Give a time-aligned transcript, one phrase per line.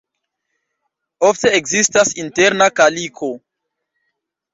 [1.27, 3.29] Ofte ekzistas interna kaliko.